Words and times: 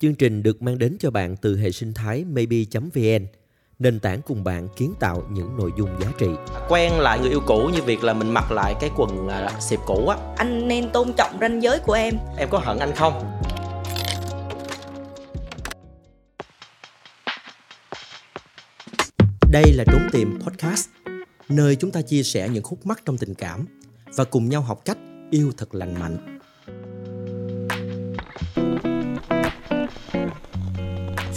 Chương 0.00 0.14
trình 0.14 0.42
được 0.42 0.62
mang 0.62 0.78
đến 0.78 0.96
cho 1.00 1.10
bạn 1.10 1.36
từ 1.36 1.56
hệ 1.56 1.70
sinh 1.70 1.94
thái 1.94 2.24
maybe.vn, 2.24 3.26
nền 3.78 4.00
tảng 4.00 4.20
cùng 4.26 4.44
bạn 4.44 4.68
kiến 4.76 4.94
tạo 5.00 5.22
những 5.30 5.56
nội 5.56 5.70
dung 5.78 5.90
giá 6.00 6.12
trị. 6.18 6.26
quen 6.68 6.92
lại 6.92 7.18
người 7.20 7.30
yêu 7.30 7.40
cũ 7.46 7.70
như 7.74 7.82
việc 7.82 8.04
là 8.04 8.14
mình 8.14 8.30
mặc 8.30 8.52
lại 8.52 8.74
cái 8.80 8.90
quần 8.96 9.28
à, 9.28 9.60
xịp 9.60 9.80
cũ 9.86 10.08
á 10.08 10.16
anh 10.36 10.68
nên 10.68 10.90
tôn 10.92 11.12
trọng 11.16 11.38
ranh 11.40 11.62
giới 11.62 11.78
của 11.78 11.92
em 11.92 12.14
em 12.36 12.48
có 12.50 12.58
hận 12.58 12.78
anh 12.78 12.92
không 12.96 13.40
Đây 19.52 19.72
là 19.72 19.84
Trốn 19.84 20.02
Tìm 20.12 20.38
Podcast, 20.40 20.88
nơi 21.48 21.76
chúng 21.76 21.90
ta 21.90 22.02
chia 22.02 22.22
sẻ 22.22 22.48
những 22.48 22.62
khúc 22.62 22.86
mắc 22.86 23.02
trong 23.04 23.18
tình 23.18 23.34
cảm 23.34 23.66
và 24.16 24.24
cùng 24.24 24.48
nhau 24.48 24.60
học 24.60 24.84
cách 24.84 24.98
yêu 25.30 25.52
thật 25.56 25.74
lành 25.74 26.00
mạnh. 26.00 26.37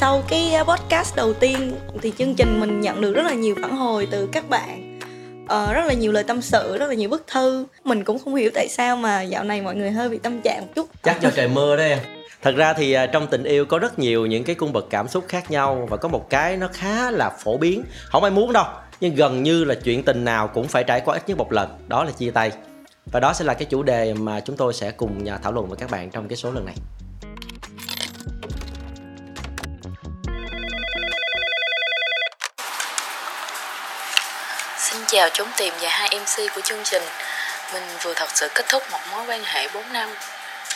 Sau 0.02 0.24
cái 0.28 0.54
à, 0.54 0.64
podcast 0.64 1.16
đầu 1.16 1.34
tiên 1.34 1.74
thì 2.02 2.14
chương 2.18 2.36
trình 2.36 2.60
mình 2.60 2.82
nhận 2.82 3.02
được 3.02 3.14
rất 3.14 3.26
là 3.26 3.34
nhiều 3.34 3.56
phản 3.62 3.76
hồi 3.76 4.08
từ 4.12 4.30
các 4.32 4.50
bạn. 4.50 5.00
Uh, 5.44 5.76
rất 5.76 5.86
là 5.86 5.94
nhiều 5.94 6.12
lời 6.12 6.24
tâm 6.24 6.42
sự 6.42 6.78
rất 6.78 6.88
là 6.88 6.94
nhiều 6.94 7.10
bức 7.10 7.28
thư. 7.28 7.66
Mình 7.84 8.04
cũng 8.04 8.20
không 8.20 8.36
hiểu 8.36 8.52
tại 8.54 8.68
sao 8.70 8.96
mà 8.96 9.22
dạo 9.22 9.44
này 9.44 9.62
mọi 9.62 9.76
người 9.76 9.92
hơi 9.92 10.10
bị 10.10 10.18
tâm 10.18 10.42
trạng 10.42 10.62
một 10.62 10.72
chút. 10.76 10.90
Chắc 11.04 11.22
do 11.22 11.30
trời 11.36 11.48
mưa 11.48 11.76
đấy 11.76 11.90
em. 11.90 12.00
Thật 12.42 12.56
ra 12.56 12.74
thì 12.74 12.94
à, 12.94 13.06
trong 13.06 13.28
tình 13.28 13.44
yêu 13.44 13.66
có 13.66 13.80
rất 13.80 14.00
nhiều 14.00 14.26
những 14.26 14.44
cái 14.44 14.56
cung 14.56 14.74
bậc 14.74 14.86
cảm 14.90 15.08
xúc 15.08 15.26
khác 15.28 15.52
nhau 15.52 15.88
và 15.90 15.98
có 15.98 16.10
một 16.10 16.30
cái 16.30 16.58
nó 16.58 16.68
khá 16.74 17.12
là 17.12 17.30
phổ 17.30 17.58
biến. 17.58 17.84
Không 18.06 18.24
ai 18.24 18.32
muốn 18.32 18.54
đâu 18.54 18.66
nhưng 19.02 19.16
gần 19.16 19.44
như 19.44 19.64
là 19.64 19.76
chuyện 19.76 20.04
tình 20.04 20.26
nào 20.26 20.48
cũng 20.48 20.68
phải 20.68 20.84
trải 20.84 21.02
qua 21.06 21.16
ít 21.16 21.30
nhất 21.30 21.38
một 21.38 21.52
lần. 21.52 21.70
Đó 21.88 22.04
là 22.04 22.12
chia 22.12 22.32
tay. 22.32 22.52
Và 23.12 23.20
đó 23.20 23.34
sẽ 23.34 23.46
là 23.46 23.54
cái 23.54 23.66
chủ 23.66 23.84
đề 23.84 24.14
mà 24.14 24.40
chúng 24.40 24.58
tôi 24.58 24.74
sẽ 24.74 24.92
cùng 24.92 25.26
à, 25.26 25.40
thảo 25.44 25.52
luận 25.52 25.68
với 25.68 25.78
các 25.78 25.92
bạn 25.92 26.10
trong 26.10 26.28
cái 26.28 26.38
số 26.38 26.52
lần 26.52 26.66
này. 26.66 26.76
Chào 35.12 35.30
chúng 35.30 35.48
tìm 35.58 35.74
và 35.82 35.90
hai 35.90 36.20
MC 36.20 36.56
của 36.56 36.62
chương 36.62 36.84
trình. 36.84 37.04
Mình 37.74 37.84
vừa 38.04 38.14
thật 38.14 38.30
sự 38.34 38.48
kết 38.56 38.66
thúc 38.70 38.84
một 38.92 39.00
mối 39.12 39.26
quan 39.28 39.44
hệ 39.44 39.68
4 39.68 39.94
năm. 39.94 40.16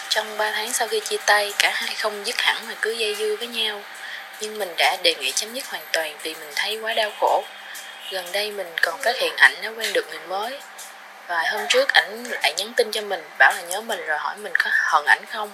Trong 0.10 0.38
3 0.38 0.52
tháng 0.52 0.74
sau 0.74 0.88
khi 0.88 1.00
chia 1.00 1.18
tay, 1.26 1.54
cả 1.60 1.72
hai 1.74 1.96
không 1.96 2.26
dứt 2.26 2.42
hẳn 2.42 2.58
mà 2.68 2.74
cứ 2.82 2.92
dây 2.92 3.16
dưa 3.16 3.36
với 3.36 3.48
nhau. 3.48 3.82
Nhưng 4.40 4.60
mình 4.60 4.74
đã 4.78 4.98
đề 5.04 5.16
nghị 5.16 5.32
chấm 5.32 5.54
dứt 5.54 5.66
hoàn 5.70 5.84
toàn 5.92 6.18
vì 6.24 6.36
mình 6.36 6.52
thấy 6.56 6.80
quá 6.82 6.94
đau 6.94 7.12
khổ. 7.20 7.44
Gần 8.12 8.32
đây 8.32 8.52
mình 8.52 8.68
còn 8.82 9.02
phát 9.02 9.16
hiện 9.18 9.36
ảnh 9.36 9.56
đã 9.62 9.70
quen 9.70 9.94
được 9.94 10.10
người 10.10 10.28
mới. 10.28 10.60
Vài 11.28 11.48
hôm 11.48 11.62
trước 11.70 11.94
ảnh 11.94 12.24
lại 12.24 12.54
nhắn 12.58 12.74
tin 12.74 12.92
cho 12.92 13.02
mình, 13.02 13.24
bảo 13.38 13.54
là 13.54 13.62
nhớ 13.62 13.82
mình 13.82 14.06
rồi 14.06 14.18
hỏi 14.18 14.36
mình 14.38 14.54
có 14.56 14.70
hận 14.74 15.06
ảnh 15.06 15.26
không. 15.32 15.50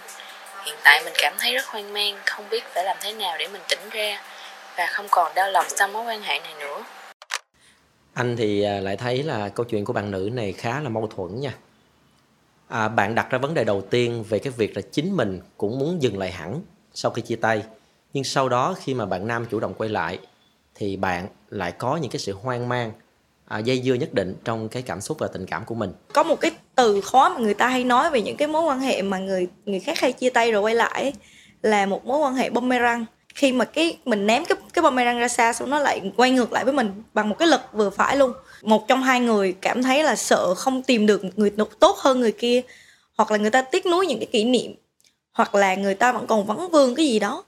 Hiện 0.65 0.75
tại 0.83 1.01
mình 1.03 1.13
cảm 1.17 1.33
thấy 1.39 1.53
rất 1.53 1.65
hoang 1.65 1.93
mang, 1.93 2.19
không 2.25 2.49
biết 2.49 2.63
phải 2.73 2.83
làm 2.83 2.97
thế 3.01 3.11
nào 3.11 3.37
để 3.37 3.47
mình 3.47 3.61
tỉnh 3.67 3.89
ra 3.89 4.21
và 4.75 4.87
không 4.87 5.09
còn 5.09 5.35
đau 5.35 5.51
lòng 5.51 5.65
sau 5.69 5.87
mối 5.87 6.03
quan 6.03 6.21
hệ 6.21 6.39
này 6.39 6.53
nữa 6.59 6.83
anh 8.13 8.37
thì 8.37 8.61
à, 8.61 8.79
lại 8.79 8.97
thấy 8.97 9.23
là 9.23 9.49
câu 9.49 9.65
chuyện 9.65 9.85
của 9.85 9.93
bạn 9.93 10.11
nữ 10.11 10.29
này 10.33 10.51
khá 10.53 10.81
là 10.81 10.89
mâu 10.89 11.07
thuẫn 11.07 11.39
nha. 11.39 11.55
À, 12.67 12.87
bạn 12.87 13.15
đặt 13.15 13.29
ra 13.29 13.37
vấn 13.37 13.53
đề 13.53 13.63
đầu 13.63 13.81
tiên 13.81 14.23
về 14.29 14.39
cái 14.39 14.53
việc 14.57 14.75
là 14.75 14.81
chính 14.91 15.17
mình 15.17 15.39
cũng 15.57 15.79
muốn 15.79 16.01
dừng 16.01 16.17
lại 16.17 16.31
hẳn 16.31 16.61
sau 16.93 17.11
khi 17.11 17.21
chia 17.21 17.35
tay. 17.35 17.63
Nhưng 18.13 18.23
sau 18.23 18.49
đó 18.49 18.75
khi 18.79 18.93
mà 18.93 19.05
bạn 19.05 19.27
nam 19.27 19.45
chủ 19.51 19.59
động 19.59 19.73
quay 19.73 19.89
lại 19.89 20.19
thì 20.75 20.97
bạn 20.97 21.27
lại 21.49 21.71
có 21.71 21.97
những 21.97 22.11
cái 22.11 22.19
sự 22.19 22.33
hoang 22.33 22.69
mang 22.69 22.91
à, 23.45 23.59
dây 23.59 23.81
dưa 23.81 23.93
nhất 23.93 24.13
định 24.13 24.35
trong 24.43 24.69
cái 24.69 24.83
cảm 24.83 25.01
xúc 25.01 25.17
và 25.19 25.27
tình 25.27 25.45
cảm 25.45 25.65
của 25.65 25.75
mình. 25.75 25.93
Có 26.13 26.23
một 26.23 26.39
cái 26.41 26.51
từ 26.75 27.01
khó 27.01 27.29
mà 27.29 27.39
người 27.39 27.53
ta 27.53 27.67
hay 27.67 27.83
nói 27.83 28.09
về 28.09 28.21
những 28.21 28.37
cái 28.37 28.47
mối 28.47 28.63
quan 28.63 28.79
hệ 28.79 29.01
mà 29.01 29.17
người 29.17 29.47
người 29.65 29.79
khác 29.79 29.99
hay 29.99 30.13
chia 30.13 30.29
tay 30.29 30.51
rồi 30.51 30.61
quay 30.61 30.75
lại 30.75 31.01
ấy, 31.01 31.13
là 31.61 31.85
một 31.85 32.05
mối 32.05 32.19
quan 32.19 32.35
hệ 32.35 32.49
bumerang 32.49 33.05
khi 33.35 33.51
mà 33.51 33.65
cái 33.65 33.97
mình 34.05 34.27
ném 34.27 34.45
cái 34.45 34.57
cái 34.81 34.91
boomerang 34.91 35.19
ra 35.19 35.27
xa 35.27 35.53
xong 35.53 35.69
nó 35.69 35.79
lại 35.79 36.11
quay 36.17 36.31
ngược 36.31 36.53
lại 36.53 36.63
với 36.63 36.73
mình 36.73 37.03
bằng 37.13 37.29
một 37.29 37.35
cái 37.39 37.47
lực 37.47 37.61
vừa 37.73 37.89
phải 37.89 38.17
luôn. 38.17 38.33
Một 38.61 38.87
trong 38.87 39.03
hai 39.03 39.19
người 39.19 39.55
cảm 39.61 39.83
thấy 39.83 40.03
là 40.03 40.15
sợ 40.15 40.53
không 40.55 40.83
tìm 40.83 41.05
được 41.05 41.21
người 41.35 41.51
tốt 41.79 41.97
hơn 41.97 42.19
người 42.19 42.31
kia, 42.31 42.61
hoặc 43.17 43.31
là 43.31 43.37
người 43.37 43.51
ta 43.51 43.61
tiếc 43.61 43.85
nuối 43.85 44.07
những 44.07 44.19
cái 44.19 44.27
kỷ 44.31 44.43
niệm, 44.43 44.73
hoặc 45.31 45.55
là 45.55 45.75
người 45.75 45.95
ta 45.95 46.11
vẫn 46.11 46.27
còn 46.27 46.45
vấn 46.45 46.71
vương 46.71 46.95
cái 46.95 47.05
gì 47.05 47.19
đó, 47.19 47.43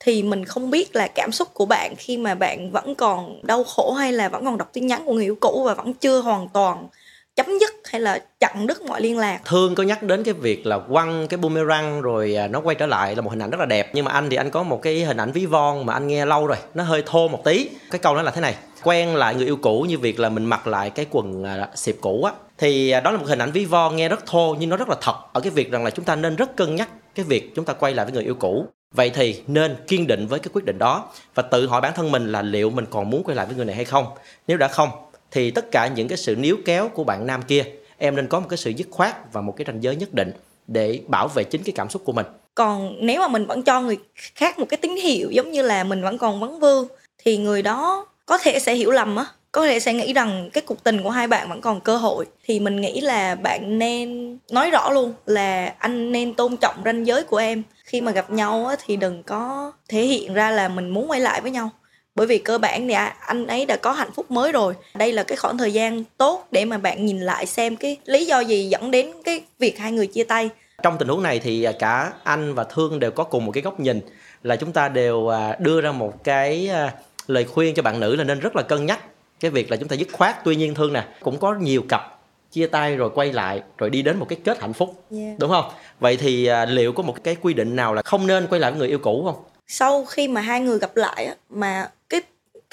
thì 0.00 0.22
mình 0.22 0.44
không 0.44 0.70
biết 0.70 0.96
là 0.96 1.06
cảm 1.06 1.32
xúc 1.32 1.48
của 1.54 1.66
bạn 1.66 1.94
khi 1.98 2.16
mà 2.16 2.34
bạn 2.34 2.70
vẫn 2.70 2.94
còn 2.94 3.46
đau 3.46 3.64
khổ 3.64 3.92
hay 3.92 4.12
là 4.12 4.28
vẫn 4.28 4.44
còn 4.44 4.58
đọc 4.58 4.70
tin 4.72 4.86
nhắn 4.86 5.02
của 5.04 5.12
người 5.12 5.24
yêu 5.24 5.36
cũ 5.40 5.62
và 5.66 5.74
vẫn 5.74 5.92
chưa 5.92 6.20
hoàn 6.20 6.48
toàn 6.48 6.88
chấm 7.36 7.46
dứt 7.60 7.74
hay 7.84 8.00
là 8.00 8.18
chặn 8.40 8.66
đứt 8.66 8.82
mọi 8.82 9.00
liên 9.00 9.18
lạc? 9.18 9.40
Thương 9.44 9.74
có 9.74 9.82
nhắc 9.82 10.02
đến 10.02 10.24
cái 10.24 10.34
việc 10.34 10.66
là 10.66 10.78
quăng 10.78 11.28
cái 11.28 11.38
boomerang 11.38 12.02
rồi 12.02 12.34
à, 12.36 12.48
nó 12.48 12.60
quay 12.60 12.74
trở 12.74 12.86
lại 12.86 13.16
là 13.16 13.22
một 13.22 13.30
hình 13.30 13.42
ảnh 13.42 13.50
rất 13.50 13.60
là 13.60 13.66
đẹp. 13.66 13.90
Nhưng 13.92 14.04
mà 14.04 14.12
anh 14.12 14.30
thì 14.30 14.36
anh 14.36 14.50
có 14.50 14.62
một 14.62 14.82
cái 14.82 15.04
hình 15.04 15.16
ảnh 15.16 15.32
ví 15.32 15.46
von 15.46 15.86
mà 15.86 15.92
anh 15.92 16.06
nghe 16.06 16.26
lâu 16.26 16.46
rồi, 16.46 16.56
nó 16.74 16.84
hơi 16.84 17.02
thô 17.06 17.28
một 17.28 17.44
tí. 17.44 17.68
Cái 17.90 17.98
câu 17.98 18.16
đó 18.16 18.22
là 18.22 18.30
thế 18.30 18.40
này, 18.40 18.54
quen 18.82 19.16
lại 19.16 19.34
người 19.34 19.46
yêu 19.46 19.56
cũ 19.56 19.86
như 19.88 19.98
việc 19.98 20.20
là 20.20 20.28
mình 20.28 20.44
mặc 20.44 20.66
lại 20.66 20.90
cái 20.90 21.06
quần 21.10 21.44
à, 21.44 21.68
xịp 21.74 21.96
cũ 22.00 22.24
á. 22.24 22.32
Thì 22.58 22.90
à, 22.90 23.00
đó 23.00 23.10
là 23.10 23.18
một 23.18 23.26
hình 23.26 23.38
ảnh 23.38 23.52
ví 23.52 23.64
von 23.64 23.96
nghe 23.96 24.08
rất 24.08 24.26
thô 24.26 24.56
nhưng 24.58 24.70
nó 24.70 24.76
rất 24.76 24.88
là 24.88 24.96
thật 25.00 25.14
ở 25.32 25.40
cái 25.40 25.50
việc 25.50 25.70
rằng 25.70 25.84
là 25.84 25.90
chúng 25.90 26.04
ta 26.04 26.16
nên 26.16 26.36
rất 26.36 26.56
cân 26.56 26.76
nhắc 26.76 26.88
cái 27.14 27.24
việc 27.24 27.52
chúng 27.54 27.64
ta 27.64 27.72
quay 27.72 27.94
lại 27.94 28.06
với 28.06 28.12
người 28.12 28.24
yêu 28.24 28.34
cũ. 28.34 28.66
Vậy 28.94 29.10
thì 29.10 29.42
nên 29.46 29.76
kiên 29.86 30.06
định 30.06 30.26
với 30.26 30.38
cái 30.38 30.48
quyết 30.52 30.64
định 30.64 30.78
đó 30.78 31.08
và 31.34 31.42
tự 31.42 31.66
hỏi 31.66 31.80
bản 31.80 31.92
thân 31.96 32.12
mình 32.12 32.32
là 32.32 32.42
liệu 32.42 32.70
mình 32.70 32.86
còn 32.90 33.10
muốn 33.10 33.24
quay 33.24 33.36
lại 33.36 33.46
với 33.46 33.56
người 33.56 33.64
này 33.64 33.74
hay 33.76 33.84
không? 33.84 34.06
Nếu 34.46 34.56
đã 34.56 34.68
không 34.68 34.90
thì 35.34 35.50
tất 35.50 35.70
cả 35.70 35.86
những 35.86 36.08
cái 36.08 36.18
sự 36.18 36.36
níu 36.36 36.56
kéo 36.64 36.88
của 36.88 37.04
bạn 37.04 37.26
nam 37.26 37.42
kia, 37.42 37.64
em 37.98 38.16
nên 38.16 38.28
có 38.28 38.40
một 38.40 38.46
cái 38.50 38.56
sự 38.56 38.70
dứt 38.70 38.88
khoát 38.90 39.32
và 39.32 39.40
một 39.40 39.54
cái 39.56 39.64
ranh 39.66 39.82
giới 39.82 39.96
nhất 39.96 40.14
định 40.14 40.32
để 40.66 41.00
bảo 41.06 41.28
vệ 41.28 41.44
chính 41.44 41.62
cái 41.62 41.72
cảm 41.76 41.90
xúc 41.90 42.02
của 42.04 42.12
mình. 42.12 42.26
Còn 42.54 42.96
nếu 43.00 43.20
mà 43.20 43.28
mình 43.28 43.46
vẫn 43.46 43.62
cho 43.62 43.80
người 43.80 43.98
khác 44.34 44.58
một 44.58 44.66
cái 44.68 44.78
tín 44.78 44.96
hiệu 44.96 45.30
giống 45.30 45.50
như 45.50 45.62
là 45.62 45.84
mình 45.84 46.02
vẫn 46.02 46.18
còn 46.18 46.40
vấn 46.40 46.60
vương, 46.60 46.88
thì 47.18 47.36
người 47.36 47.62
đó 47.62 48.06
có 48.26 48.38
thể 48.38 48.58
sẽ 48.58 48.74
hiểu 48.74 48.90
lầm 48.90 49.16
á, 49.16 49.26
có 49.52 49.66
thể 49.66 49.80
sẽ 49.80 49.92
nghĩ 49.92 50.12
rằng 50.12 50.50
cái 50.52 50.62
cuộc 50.66 50.84
tình 50.84 51.02
của 51.02 51.10
hai 51.10 51.26
bạn 51.26 51.48
vẫn 51.48 51.60
còn 51.60 51.80
cơ 51.80 51.96
hội. 51.96 52.26
Thì 52.44 52.60
mình 52.60 52.80
nghĩ 52.80 53.00
là 53.00 53.34
bạn 53.34 53.78
nên 53.78 54.38
nói 54.50 54.70
rõ 54.70 54.90
luôn 54.90 55.14
là 55.26 55.74
anh 55.78 56.12
nên 56.12 56.34
tôn 56.34 56.56
trọng 56.56 56.76
ranh 56.84 57.06
giới 57.06 57.22
của 57.22 57.36
em. 57.36 57.62
Khi 57.84 58.00
mà 58.00 58.12
gặp 58.12 58.30
nhau 58.30 58.70
thì 58.84 58.96
đừng 58.96 59.22
có 59.22 59.72
thể 59.88 60.02
hiện 60.02 60.34
ra 60.34 60.50
là 60.50 60.68
mình 60.68 60.90
muốn 60.90 61.10
quay 61.10 61.20
lại 61.20 61.40
với 61.40 61.50
nhau 61.50 61.70
bởi 62.14 62.26
vì 62.26 62.38
cơ 62.38 62.58
bản 62.58 62.88
thì 62.88 62.94
anh 63.20 63.46
ấy 63.46 63.66
đã 63.66 63.76
có 63.76 63.92
hạnh 63.92 64.12
phúc 64.14 64.30
mới 64.30 64.52
rồi. 64.52 64.74
Đây 64.94 65.12
là 65.12 65.22
cái 65.22 65.36
khoảng 65.36 65.58
thời 65.58 65.72
gian 65.72 66.04
tốt 66.16 66.46
để 66.50 66.64
mà 66.64 66.78
bạn 66.78 67.06
nhìn 67.06 67.20
lại 67.20 67.46
xem 67.46 67.76
cái 67.76 67.96
lý 68.04 68.24
do 68.24 68.40
gì 68.40 68.68
dẫn 68.68 68.90
đến 68.90 69.12
cái 69.24 69.40
việc 69.58 69.78
hai 69.78 69.92
người 69.92 70.06
chia 70.06 70.24
tay. 70.24 70.50
Trong 70.82 70.98
tình 70.98 71.08
huống 71.08 71.22
này 71.22 71.38
thì 71.38 71.64
à, 71.64 71.72
cả 71.78 72.12
anh 72.24 72.54
và 72.54 72.64
thương 72.64 73.00
đều 73.00 73.10
có 73.10 73.24
cùng 73.24 73.44
một 73.44 73.52
cái 73.52 73.62
góc 73.62 73.80
nhìn 73.80 74.00
là 74.42 74.56
chúng 74.56 74.72
ta 74.72 74.88
đều 74.88 75.28
à, 75.28 75.56
đưa 75.58 75.80
ra 75.80 75.92
một 75.92 76.24
cái 76.24 76.68
à, 76.68 76.92
lời 77.26 77.44
khuyên 77.44 77.74
cho 77.74 77.82
bạn 77.82 78.00
nữ 78.00 78.16
là 78.16 78.24
nên 78.24 78.40
rất 78.40 78.56
là 78.56 78.62
cân 78.62 78.86
nhắc 78.86 79.00
cái 79.40 79.50
việc 79.50 79.70
là 79.70 79.76
chúng 79.76 79.88
ta 79.88 79.96
dứt 79.96 80.08
khoát. 80.12 80.44
Tuy 80.44 80.56
nhiên 80.56 80.74
thương 80.74 80.92
nè 80.92 81.04
cũng 81.20 81.38
có 81.38 81.54
nhiều 81.54 81.82
cặp 81.88 82.18
chia 82.52 82.66
tay 82.66 82.96
rồi 82.96 83.10
quay 83.14 83.32
lại 83.32 83.62
rồi 83.78 83.90
đi 83.90 84.02
đến 84.02 84.16
một 84.16 84.26
cái 84.28 84.38
kết 84.44 84.60
hạnh 84.60 84.72
phúc 84.72 85.04
Yeah. 85.10 85.38
đúng 85.38 85.50
không? 85.50 85.64
Vậy 86.00 86.16
thì 86.16 86.48
liệu 86.68 86.92
có 86.92 87.02
một 87.02 87.24
cái 87.24 87.36
quy 87.40 87.54
định 87.54 87.76
nào 87.76 87.94
là 87.94 88.02
không 88.02 88.26
nên 88.26 88.46
quay 88.46 88.60
lại 88.60 88.70
với 88.70 88.78
người 88.78 88.88
yêu 88.88 88.98
cũ 88.98 89.22
không? 89.26 89.44
Sau 89.66 90.04
khi 90.04 90.28
mà 90.28 90.40
hai 90.40 90.60
người 90.60 90.78
gặp 90.78 90.96
lại 90.96 91.24
á, 91.24 91.34
mà 91.50 91.88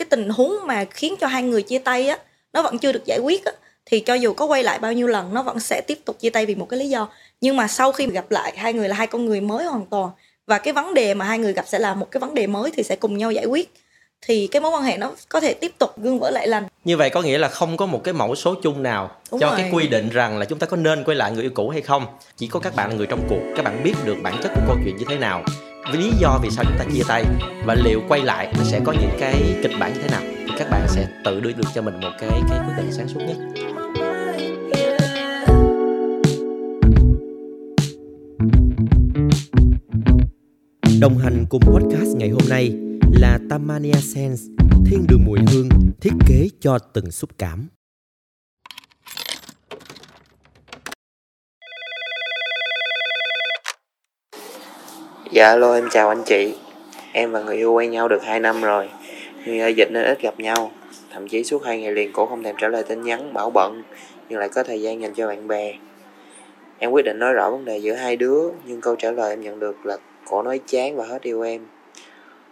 cái 0.02 0.06
tình 0.10 0.30
huống 0.30 0.68
mà 0.68 0.86
khiến 0.86 1.16
cho 1.20 1.28
hai 1.28 1.44
người 1.44 1.62
chia 1.62 1.80
tay 1.80 2.08
á 2.08 2.18
nó 2.54 2.62
vẫn 2.62 2.78
chưa 2.78 2.92
được 2.92 3.06
giải 3.06 3.20
quyết 3.20 3.46
á 3.46 3.52
thì 3.86 4.00
cho 4.00 4.14
dù 4.14 4.34
có 4.34 4.46
quay 4.46 4.64
lại 4.64 4.80
bao 4.80 4.94
nhiêu 4.94 5.08
lần 5.08 5.34
nó 5.34 5.44
vẫn 5.44 5.60
sẽ 5.60 5.82
tiếp 5.82 6.00
tục 6.06 6.20
chia 6.20 6.30
tay 6.30 6.46
vì 6.46 6.56
một 6.56 6.70
cái 6.70 6.80
lý 6.80 6.90
do. 6.90 7.10
Nhưng 7.42 7.56
mà 7.58 7.68
sau 7.68 7.92
khi 7.92 8.08
gặp 8.08 8.32
lại 8.32 8.54
hai 8.58 8.74
người 8.74 8.90
là 8.90 8.96
hai 8.96 9.08
con 9.08 9.26
người 9.26 9.42
mới 9.42 9.66
hoàn 9.66 9.86
toàn. 9.86 10.10
Và 10.48 10.58
cái 10.58 10.74
vấn 10.74 10.94
đề 10.94 11.14
mà 11.14 11.26
hai 11.26 11.40
người 11.40 11.54
gặp 11.54 11.66
sẽ 11.68 11.80
là 11.80 11.94
một 11.94 12.12
cái 12.12 12.20
vấn 12.20 12.34
đề 12.34 12.48
mới 12.48 12.72
thì 12.72 12.84
sẽ 12.84 12.96
cùng 12.96 13.18
nhau 13.18 13.32
giải 13.32 13.46
quyết. 13.46 13.74
Thì 14.22 14.48
cái 14.48 14.62
mối 14.62 14.72
quan 14.72 14.84
hệ 14.84 14.98
nó 14.98 15.12
có 15.30 15.40
thể 15.40 15.54
tiếp 15.54 15.72
tục 15.78 15.90
gương 15.98 16.20
vỡ 16.20 16.30
lại 16.30 16.48
lành. 16.48 16.64
Như 16.84 16.98
vậy 16.98 17.10
có 17.10 17.22
nghĩa 17.22 17.38
là 17.38 17.48
không 17.48 17.78
có 17.78 17.86
một 17.86 18.04
cái 18.04 18.14
mẫu 18.14 18.36
số 18.36 18.56
chung 18.64 18.84
nào 18.84 19.12
Đúng 19.32 19.40
cho 19.40 19.48
rồi. 19.48 19.58
cái 19.58 19.70
quy 19.74 19.88
định 19.88 20.10
rằng 20.10 20.38
là 20.38 20.46
chúng 20.46 20.60
ta 20.60 20.68
có 20.68 20.78
nên 20.78 21.04
quay 21.04 21.16
lại 21.16 21.32
người 21.32 21.44
yêu 21.44 21.52
cũ 21.56 21.70
hay 21.70 21.82
không. 21.82 22.06
Chỉ 22.38 22.48
có 22.48 22.60
các 22.60 22.76
bạn 22.76 22.90
là 22.90 22.96
người 22.96 23.08
trong 23.08 23.22
cuộc 23.30 23.42
các 23.56 23.66
bạn 23.66 23.84
biết 23.84 23.94
được 24.06 24.18
bản 24.24 24.40
chất 24.44 24.52
của 24.56 24.62
câu 24.68 24.78
chuyện 24.86 24.98
như 24.98 25.06
thế 25.10 25.18
nào 25.18 25.44
lý 25.90 26.12
do 26.20 26.40
vì 26.44 26.50
sao 26.50 26.66
chúng 26.66 26.78
ta 26.78 26.86
chia 26.94 27.04
tay 27.08 27.26
và 27.66 27.76
liệu 27.76 28.02
quay 28.08 28.22
lại 28.22 28.54
nó 28.58 28.64
sẽ 28.64 28.80
có 28.86 28.92
những 28.92 29.12
cái 29.20 29.60
kịch 29.64 29.72
bản 29.80 29.94
như 29.94 30.00
thế 30.02 30.10
nào 30.10 30.22
thì 30.22 30.54
các 30.58 30.68
bạn 30.72 30.88
sẽ 30.88 31.08
tự 31.26 31.40
đưa 31.40 31.52
được 31.52 31.68
cho 31.76 31.82
mình 31.82 32.00
một 32.00 32.12
cái 32.20 32.42
cái 32.50 32.60
quyết 32.60 32.74
định 32.78 32.92
sáng 32.92 33.08
suốt 33.08 33.20
nhất 33.20 33.38
Đồng 41.02 41.18
hành 41.18 41.46
cùng 41.50 41.62
podcast 41.62 42.16
ngày 42.16 42.30
hôm 42.30 42.50
nay 42.50 42.72
là 43.14 43.40
Tamania 43.50 43.94
Sense, 43.94 44.44
thiên 44.86 45.08
đường 45.08 45.26
mùi 45.26 45.40
hương 45.52 45.70
thiết 46.02 46.14
kế 46.28 46.50
cho 46.60 46.78
từng 46.80 47.12
xúc 47.12 47.30
cảm. 47.38 47.68
Dạ 55.32 55.48
alo 55.48 55.74
em 55.74 55.90
chào 55.92 56.10
anh 56.10 56.24
chị. 56.26 56.56
Em 57.12 57.32
và 57.32 57.42
người 57.42 57.58
yêu 57.58 57.74
quen 57.74 57.92
nhau 57.92 58.08
được 58.08 58.24
2 58.24 58.40
năm 58.40 58.62
rồi. 58.62 58.90
Nhưng 59.46 59.58
do 59.58 59.68
dịch 59.68 59.88
nên 59.92 60.06
ít 60.06 60.22
gặp 60.22 60.40
nhau. 60.40 60.72
Thậm 61.14 61.28
chí 61.28 61.44
suốt 61.44 61.64
hai 61.64 61.82
ngày 61.82 61.92
liền 61.92 62.12
cổ 62.14 62.26
không 62.26 62.44
thèm 62.44 62.56
trả 62.62 62.68
lời 62.68 62.84
tin 62.84 63.02
nhắn, 63.02 63.34
bảo 63.34 63.50
bận, 63.50 63.84
Nhưng 64.30 64.40
lại 64.40 64.50
có 64.50 64.64
thời 64.64 64.82
gian 64.82 65.02
dành 65.02 65.14
cho 65.14 65.28
bạn 65.28 65.48
bè. 65.48 65.74
Em 66.80 66.92
quyết 66.92 67.06
định 67.06 67.20
nói 67.20 67.34
rõ 67.34 67.50
vấn 67.52 67.66
đề 67.66 67.78
giữa 67.78 67.94
hai 67.94 68.16
đứa, 68.16 68.50
Nhưng 68.66 68.82
câu 68.82 68.96
trả 68.96 69.12
lời 69.12 69.30
em 69.30 69.42
nhận 69.42 69.60
được 69.60 69.86
là 69.86 69.98
cổ 70.30 70.42
nói 70.42 70.60
chán 70.68 70.96
và 70.96 71.06
hết 71.06 71.22
yêu 71.22 71.42
em. 71.42 71.66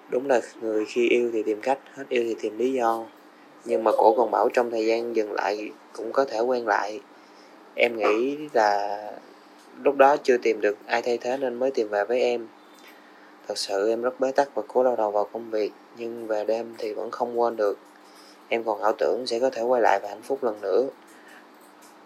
Đúng 0.10 0.28
là 0.28 0.42
người 0.62 0.86
khi 0.86 1.10
yêu 1.10 1.30
thì 1.34 1.44
tìm 1.44 1.62
cách, 1.62 1.80
hết 1.96 2.06
yêu 2.10 2.24
thì 2.28 2.36
tìm 2.42 2.58
lý 2.58 2.74
do. 2.74 3.06
Nhưng 3.66 3.84
mà 3.84 3.92
cổ 3.92 4.14
còn 4.18 4.32
bảo 4.32 4.50
trong 4.54 4.72
thời 4.72 4.86
gian 4.86 5.16
dừng 5.16 5.32
lại 5.32 5.72
cũng 5.94 6.12
có 6.12 6.26
thể 6.26 6.40
quen 6.40 6.68
lại. 6.68 7.00
Em 7.76 7.98
nghĩ 7.98 8.38
là 8.54 8.98
lúc 9.84 9.98
đó 9.98 10.18
chưa 10.24 10.38
tìm 10.38 10.62
được 10.62 10.78
ai 10.86 11.02
thay 11.02 11.18
thế 11.18 11.38
nên 11.38 11.56
mới 11.56 11.72
tìm 11.72 11.90
về 11.90 12.06
với 12.06 12.22
em 12.22 12.48
thật 13.50 13.58
sự 13.58 13.90
em 13.90 14.02
rất 14.02 14.20
bế 14.20 14.32
tắc 14.32 14.56
và 14.56 14.64
cố 14.68 14.84
đau 14.84 14.96
đầu 14.96 15.12
vào 15.12 15.28
công 15.34 15.52
việc 15.52 15.72
nhưng 15.98 16.28
về 16.28 16.46
đêm 16.46 16.76
thì 16.78 16.94
vẫn 16.94 17.12
không 17.12 17.40
quên 17.40 17.56
được. 17.56 17.78
Em 18.48 18.64
còn 18.64 18.82
ảo 18.82 18.94
tưởng 18.98 19.28
sẽ 19.28 19.40
có 19.40 19.50
thể 19.50 19.62
quay 19.62 19.82
lại 19.82 20.00
và 20.04 20.10
hạnh 20.10 20.22
phúc 20.22 20.44
lần 20.44 20.62
nữa. 20.62 20.84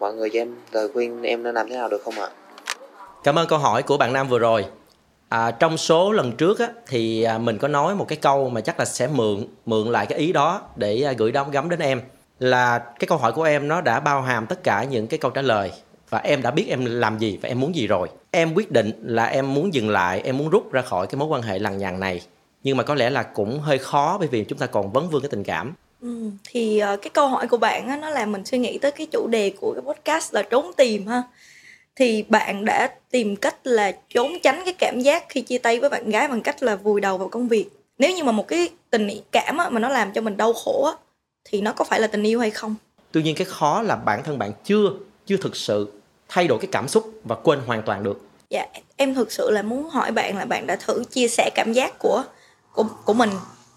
Mọi 0.00 0.14
người 0.14 0.30
cho 0.30 0.40
em 0.40 0.56
lời 0.72 0.88
khuyên 0.94 1.22
em 1.22 1.42
nên 1.42 1.54
làm 1.54 1.68
thế 1.68 1.76
nào 1.76 1.88
được 1.88 2.02
không 2.04 2.14
ạ? 2.14 2.28
Cảm 3.24 3.38
ơn 3.38 3.48
câu 3.48 3.58
hỏi 3.58 3.82
của 3.82 3.96
bạn 3.96 4.12
nam 4.12 4.28
vừa 4.28 4.38
rồi. 4.38 4.66
À, 5.28 5.50
trong 5.50 5.76
số 5.76 6.12
lần 6.12 6.32
trước 6.32 6.58
á, 6.58 6.68
thì 6.86 7.22
à, 7.22 7.38
mình 7.38 7.58
có 7.58 7.68
nói 7.68 7.94
một 7.94 8.08
cái 8.08 8.18
câu 8.22 8.48
mà 8.48 8.60
chắc 8.60 8.78
là 8.78 8.84
sẽ 8.84 9.06
mượn 9.06 9.46
mượn 9.66 9.88
lại 9.88 10.06
cái 10.06 10.18
ý 10.18 10.32
đó 10.32 10.62
để 10.76 11.02
à, 11.02 11.12
gửi 11.12 11.32
đóng 11.32 11.50
gắm 11.50 11.68
đến 11.68 11.80
em. 11.80 12.02
Là 12.38 12.78
cái 12.78 13.06
câu 13.08 13.18
hỏi 13.18 13.32
của 13.32 13.42
em 13.42 13.68
nó 13.68 13.80
đã 13.80 14.00
bao 14.00 14.22
hàm 14.22 14.46
tất 14.46 14.62
cả 14.62 14.84
những 14.84 15.06
cái 15.06 15.18
câu 15.18 15.30
trả 15.30 15.42
lời 15.42 15.72
và 16.14 16.20
em 16.20 16.42
đã 16.42 16.50
biết 16.50 16.66
em 16.68 16.84
làm 16.84 17.18
gì 17.18 17.38
và 17.42 17.48
em 17.48 17.60
muốn 17.60 17.74
gì 17.74 17.86
rồi. 17.86 18.08
Em 18.30 18.54
quyết 18.54 18.72
định 18.72 18.92
là 19.02 19.24
em 19.24 19.54
muốn 19.54 19.74
dừng 19.74 19.90
lại 19.90 20.20
em 20.24 20.38
muốn 20.38 20.50
rút 20.50 20.72
ra 20.72 20.82
khỏi 20.82 21.06
cái 21.06 21.16
mối 21.16 21.28
quan 21.28 21.42
hệ 21.42 21.58
lằng 21.58 21.78
nhằng 21.78 22.00
này. 22.00 22.20
Nhưng 22.62 22.76
mà 22.76 22.82
có 22.82 22.94
lẽ 22.94 23.10
là 23.10 23.22
cũng 23.22 23.60
hơi 23.60 23.78
khó 23.78 24.16
bởi 24.18 24.28
vì 24.28 24.44
chúng 24.44 24.58
ta 24.58 24.66
còn 24.66 24.92
vấn 24.92 25.10
vương 25.10 25.22
cái 25.22 25.28
tình 25.28 25.44
cảm. 25.44 25.74
Ừ, 26.02 26.30
thì 26.44 26.82
uh, 26.82 27.02
cái 27.02 27.10
câu 27.10 27.28
hỏi 27.28 27.48
của 27.48 27.56
bạn 27.56 27.88
á, 27.88 27.96
nó 27.96 28.10
làm 28.10 28.32
mình 28.32 28.44
suy 28.44 28.58
nghĩ 28.58 28.78
tới 28.78 28.90
cái 28.90 29.06
chủ 29.06 29.26
đề 29.26 29.52
của 29.60 29.74
cái 29.74 29.82
podcast 29.94 30.34
là 30.34 30.42
trốn 30.42 30.70
tìm 30.76 31.06
ha. 31.06 31.22
Thì 31.96 32.24
bạn 32.28 32.64
đã 32.64 32.90
tìm 33.10 33.36
cách 33.36 33.66
là 33.66 33.92
trốn 34.14 34.32
tránh 34.42 34.62
cái 34.64 34.74
cảm 34.78 35.00
giác 35.00 35.24
khi 35.28 35.40
chia 35.40 35.58
tay 35.58 35.80
với 35.80 35.90
bạn 35.90 36.10
gái 36.10 36.28
bằng 36.28 36.42
cách 36.42 36.62
là 36.62 36.76
vùi 36.76 37.00
đầu 37.00 37.18
vào 37.18 37.28
công 37.28 37.48
việc. 37.48 37.68
Nếu 37.98 38.16
như 38.16 38.24
mà 38.24 38.32
một 38.32 38.48
cái 38.48 38.68
tình 38.90 39.08
cảm 39.32 39.56
á, 39.56 39.70
mà 39.70 39.80
nó 39.80 39.88
làm 39.88 40.12
cho 40.12 40.20
mình 40.20 40.36
đau 40.36 40.52
khổ 40.52 40.84
á, 40.84 40.92
thì 41.44 41.60
nó 41.60 41.72
có 41.72 41.84
phải 41.84 42.00
là 42.00 42.06
tình 42.06 42.22
yêu 42.22 42.40
hay 42.40 42.50
không? 42.50 42.74
Tuy 43.12 43.22
nhiên 43.22 43.34
cái 43.36 43.44
khó 43.44 43.82
là 43.82 43.96
bản 43.96 44.22
thân 44.24 44.38
bạn 44.38 44.52
chưa 44.64 44.90
chưa 45.26 45.36
thực 45.36 45.56
sự 45.56 45.92
thay 46.34 46.46
đổi 46.46 46.58
cái 46.58 46.68
cảm 46.72 46.88
xúc 46.88 47.20
và 47.24 47.36
quên 47.36 47.60
hoàn 47.66 47.82
toàn 47.82 48.02
được. 48.02 48.20
Dạ 48.50 48.66
em 48.96 49.14
thực 49.14 49.32
sự 49.32 49.50
là 49.50 49.62
muốn 49.62 49.90
hỏi 49.90 50.12
bạn 50.12 50.38
là 50.38 50.44
bạn 50.44 50.66
đã 50.66 50.76
thử 50.76 51.04
chia 51.10 51.28
sẻ 51.28 51.50
cảm 51.54 51.72
giác 51.72 51.98
của 51.98 52.22
của 52.72 52.84
của 53.04 53.14
mình 53.14 53.30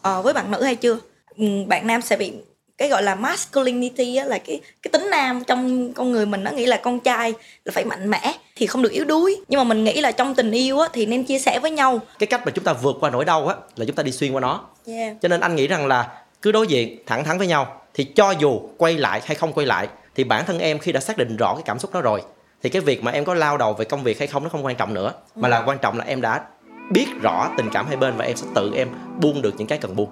uh, 0.08 0.24
với 0.24 0.34
bạn 0.34 0.52
nữ 0.52 0.64
hay 0.64 0.76
chưa? 0.76 1.00
Ừ, 1.38 1.46
bạn 1.68 1.88
nam 1.88 2.02
sẽ 2.02 2.18
bị 2.18 2.34
cái 2.78 2.90
gọi 2.90 3.04
là 3.04 3.16
masculinity 3.16 4.16
á, 4.16 4.26
là 4.26 4.38
cái 4.38 4.62
cái 4.82 4.90
tính 4.92 5.10
nam 5.12 5.44
trong 5.48 5.94
con 5.94 6.12
người 6.12 6.26
mình 6.26 6.44
nó 6.44 6.52
nghĩ 6.52 6.66
là 6.66 6.78
con 6.78 7.00
trai 7.00 7.34
là 7.66 7.72
phải 7.72 7.86
mạnh 7.86 8.10
mẽ 8.10 8.34
thì 8.56 8.68
không 8.68 8.82
được 8.82 8.92
yếu 8.92 9.06
đuối. 9.06 9.36
Nhưng 9.48 9.58
mà 9.58 9.64
mình 9.64 9.84
nghĩ 9.84 10.02
là 10.02 10.12
trong 10.12 10.36
tình 10.36 10.52
yêu 10.52 10.80
á, 10.80 10.88
thì 10.94 11.06
nên 11.06 11.24
chia 11.24 11.40
sẻ 11.40 11.60
với 11.60 11.72
nhau. 11.72 12.00
Cái 12.20 12.28
cách 12.28 12.42
mà 12.46 12.52
chúng 12.52 12.64
ta 12.64 12.74
vượt 12.74 12.96
qua 13.00 13.10
nỗi 13.10 13.26
đau 13.26 13.48
á 13.48 13.56
là 13.76 13.86
chúng 13.86 13.96
ta 13.96 14.04
đi 14.04 14.12
xuyên 14.12 14.34
qua 14.34 14.42
nó. 14.42 14.66
Yeah. 14.88 15.18
cho 15.22 15.28
nên 15.28 15.40
anh 15.40 15.56
nghĩ 15.56 15.68
rằng 15.68 15.88
là 15.88 16.22
cứ 16.42 16.52
đối 16.52 16.68
diện 16.68 17.00
thẳng 17.06 17.24
thắn 17.24 17.38
với 17.38 17.48
nhau 17.48 17.82
thì 17.94 18.04
cho 18.04 18.32
dù 18.32 18.62
quay 18.78 18.98
lại 18.98 19.22
hay 19.26 19.36
không 19.36 19.54
quay 19.54 19.66
lại 19.66 19.88
thì 20.16 20.24
bản 20.24 20.46
thân 20.46 20.60
em 20.60 20.80
khi 20.80 20.92
đã 20.92 21.00
xác 21.00 21.18
định 21.18 21.38
rõ 21.38 21.54
cái 21.54 21.64
cảm 21.66 21.80
xúc 21.80 21.94
đó 21.94 22.02
rồi 22.02 22.22
thì 22.64 22.70
cái 22.70 22.82
việc 22.82 23.04
mà 23.04 23.12
em 23.12 23.26
có 23.26 23.34
lao 23.34 23.58
đầu 23.58 23.74
về 23.74 23.86
công 23.86 24.04
việc 24.04 24.20
hay 24.20 24.28
không 24.28 24.44
nó 24.44 24.50
không 24.50 24.66
quan 24.66 24.76
trọng 24.76 24.94
nữa 24.94 25.14
mà 25.36 25.50
là 25.50 25.64
quan 25.66 25.78
trọng 25.82 25.98
là 25.98 26.06
em 26.06 26.22
đã 26.22 26.46
biết 26.92 27.06
rõ 27.22 27.50
tình 27.58 27.70
cảm 27.74 27.88
hai 27.88 27.98
bên 27.98 28.14
và 28.18 28.26
em 28.26 28.38
sẽ 28.38 28.48
tự 28.56 28.72
em 28.76 28.88
buông 29.22 29.42
được 29.42 29.54
những 29.58 29.68
cái 29.68 29.78
cần 29.78 29.96
buông 29.96 30.10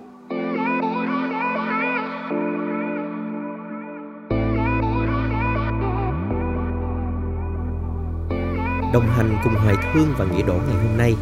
Đồng 8.93 9.07
hành 9.07 9.37
cùng 9.43 9.53
Hoài 9.53 9.75
Thương 9.93 10.13
và 10.17 10.25
Nghĩa 10.25 10.43
Đổ 10.43 10.53
ngày 10.53 10.85
hôm 10.87 10.97
nay 10.97 11.13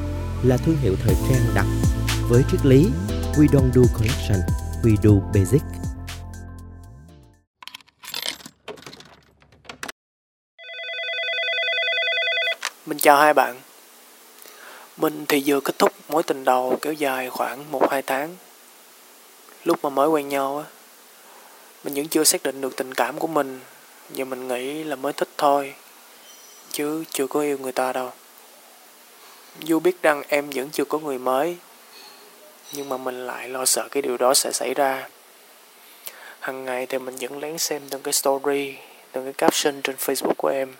là 0.44 0.58
thương 0.58 0.76
hiệu 0.82 0.96
thời 1.04 1.16
trang 1.30 1.42
đặc 1.56 1.66
với 2.30 2.44
triết 2.52 2.66
lý 2.66 2.90
We 3.38 3.48
don't 3.48 3.72
do 3.72 3.82
collection, 3.98 4.40
we 4.84 4.96
do 5.04 5.12
basic. 5.34 5.83
Mình 12.86 12.98
chào 12.98 13.18
hai 13.18 13.34
bạn. 13.34 13.60
Mình 14.98 15.26
thì 15.26 15.44
vừa 15.46 15.60
kết 15.60 15.80
thúc 15.80 15.94
mối 16.10 16.24
tình 16.24 16.44
đầu 16.44 16.78
kéo 16.82 16.94
dài 16.94 17.30
khoảng 17.30 17.72
1-2 17.72 18.02
tháng. 18.02 18.36
Lúc 19.64 19.84
mà 19.84 19.90
mới 19.90 20.10
quen 20.10 20.30
nhau 20.30 20.58
á, 20.58 20.66
mình 21.84 21.94
vẫn 21.94 22.08
chưa 22.08 22.24
xác 22.24 22.44
định 22.44 22.62
được 22.62 22.76
tình 22.76 22.94
cảm 22.94 23.20
của 23.20 23.28
mình, 23.28 23.60
nhưng 24.10 24.30
mình 24.30 24.48
nghĩ 24.48 24.84
là 24.84 24.96
mới 24.96 25.14
thích 25.14 25.30
thôi, 25.38 25.74
chứ 26.72 27.04
chưa 27.12 27.28
có 27.28 27.42
yêu 27.42 27.58
người 27.58 27.72
ta 27.72 27.94
đâu. 27.94 28.12
Dù 29.60 29.80
biết 29.80 30.02
rằng 30.02 30.24
em 30.28 30.50
vẫn 30.50 30.70
chưa 30.70 30.86
có 30.86 31.00
người 31.00 31.18
mới, 31.18 31.58
nhưng 32.74 32.90
mà 32.90 32.98
mình 32.98 33.28
lại 33.28 33.50
lo 33.50 33.66
sợ 33.66 33.88
cái 33.92 34.02
điều 34.02 34.18
đó 34.18 34.34
sẽ 34.34 34.52
xảy 34.52 34.74
ra. 34.74 35.10
Hằng 36.40 36.66
ngày 36.66 36.86
thì 36.86 36.98
mình 36.98 37.16
vẫn 37.16 37.40
lén 37.40 37.58
xem 37.58 37.82
từng 37.90 38.02
cái 38.02 38.14
story, 38.14 38.76
từng 39.12 39.24
cái 39.24 39.34
caption 39.34 39.82
trên 39.82 39.96
Facebook 39.96 40.34
của 40.38 40.48
em 40.48 40.76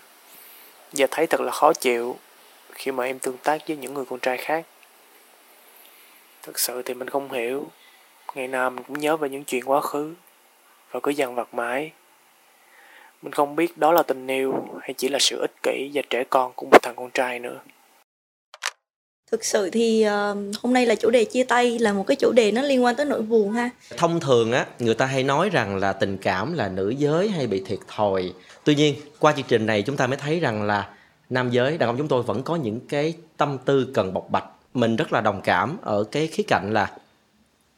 và 0.96 1.06
thấy 1.10 1.26
thật 1.26 1.40
là 1.40 1.52
khó 1.52 1.72
chịu 1.72 2.18
khi 2.72 2.92
mà 2.92 3.04
em 3.04 3.18
tương 3.18 3.38
tác 3.38 3.68
với 3.68 3.76
những 3.76 3.94
người 3.94 4.04
con 4.04 4.18
trai 4.18 4.36
khác. 4.36 4.66
Thật 6.42 6.58
sự 6.58 6.82
thì 6.82 6.94
mình 6.94 7.10
không 7.10 7.32
hiểu, 7.32 7.66
ngày 8.34 8.48
nào 8.48 8.70
mình 8.70 8.84
cũng 8.84 8.98
nhớ 8.98 9.16
về 9.16 9.28
những 9.28 9.44
chuyện 9.44 9.64
quá 9.64 9.80
khứ, 9.80 10.14
và 10.90 11.00
cứ 11.02 11.10
dằn 11.10 11.34
vặt 11.34 11.54
mãi. 11.54 11.92
Mình 13.22 13.32
không 13.32 13.56
biết 13.56 13.78
đó 13.78 13.92
là 13.92 14.02
tình 14.02 14.26
yêu 14.26 14.54
hay 14.80 14.94
chỉ 14.96 15.08
là 15.08 15.18
sự 15.18 15.40
ích 15.40 15.62
kỷ 15.62 15.90
và 15.94 16.02
trẻ 16.10 16.24
con 16.30 16.52
của 16.56 16.66
một 16.66 16.78
thằng 16.82 16.96
con 16.96 17.10
trai 17.10 17.38
nữa 17.38 17.60
thực 19.34 19.44
sự 19.44 19.70
thì 19.70 20.06
uh, 20.06 20.36
hôm 20.62 20.72
nay 20.72 20.86
là 20.86 20.94
chủ 20.94 21.10
đề 21.10 21.24
chia 21.24 21.44
tay 21.44 21.78
là 21.78 21.92
một 21.92 22.06
cái 22.06 22.16
chủ 22.16 22.32
đề 22.32 22.52
nó 22.52 22.62
liên 22.62 22.84
quan 22.84 22.96
tới 22.96 23.06
nỗi 23.06 23.22
buồn 23.22 23.52
ha. 23.52 23.70
Thông 23.96 24.20
thường 24.20 24.52
á 24.52 24.66
người 24.78 24.94
ta 24.94 25.06
hay 25.06 25.22
nói 25.22 25.50
rằng 25.50 25.76
là 25.76 25.92
tình 25.92 26.18
cảm 26.18 26.54
là 26.54 26.68
nữ 26.68 26.90
giới 26.90 27.28
hay 27.28 27.46
bị 27.46 27.62
thiệt 27.66 27.78
thòi. 27.96 28.32
Tuy 28.64 28.74
nhiên 28.74 28.94
qua 29.18 29.32
chương 29.32 29.44
trình 29.48 29.66
này 29.66 29.82
chúng 29.82 29.96
ta 29.96 30.06
mới 30.06 30.16
thấy 30.16 30.40
rằng 30.40 30.62
là 30.62 30.88
nam 31.30 31.50
giới 31.50 31.78
đàn 31.78 31.88
ông 31.88 31.96
chúng 31.98 32.08
tôi 32.08 32.22
vẫn 32.22 32.42
có 32.42 32.56
những 32.56 32.80
cái 32.80 33.14
tâm 33.36 33.58
tư 33.64 33.86
cần 33.94 34.14
bộc 34.14 34.30
bạch. 34.30 34.44
Mình 34.74 34.96
rất 34.96 35.12
là 35.12 35.20
đồng 35.20 35.40
cảm 35.44 35.76
ở 35.82 36.04
cái 36.04 36.26
khía 36.26 36.42
cạnh 36.42 36.72
là 36.72 36.90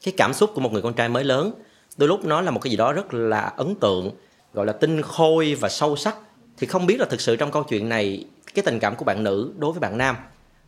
cái 0.05 0.15
cảm 0.17 0.35
xúc 0.35 0.51
của 0.55 0.61
một 0.61 0.73
người 0.73 0.83
con 0.83 0.95
trai 0.95 1.09
mới 1.09 1.25
lớn. 1.25 1.53
Đôi 1.97 2.09
lúc 2.09 2.25
nó 2.25 2.41
là 2.41 2.51
một 2.51 2.61
cái 2.63 2.71
gì 2.71 2.77
đó 2.77 2.93
rất 2.93 3.15
là 3.15 3.41
ấn 3.41 3.75
tượng 3.75 4.11
gọi 4.55 4.67
là 4.67 4.73
tinh 4.73 5.03
khôi 5.03 5.55
và 5.55 5.69
sâu 5.69 5.97
sắc. 5.97 6.17
Thì 6.59 6.67
không 6.67 6.87
biết 6.87 7.01
là 7.01 7.07
thực 7.11 7.21
sự 7.21 7.37
trong 7.37 7.51
câu 7.51 7.63
chuyện 7.63 7.89
này 7.89 8.25
cái 8.55 8.63
tình 8.63 8.79
cảm 8.79 8.97
của 8.97 9.05
bạn 9.05 9.25
nữ 9.25 9.53
đối 9.59 9.73
với 9.73 9.81
bạn 9.81 9.99
nam 9.99 10.17